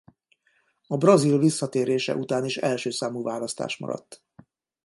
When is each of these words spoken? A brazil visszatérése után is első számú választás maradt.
A 0.87 0.97
brazil 0.97 1.37
visszatérése 1.39 2.15
után 2.15 2.45
is 2.45 2.57
első 2.57 2.89
számú 2.91 3.23
választás 3.23 3.77
maradt. 3.77 4.23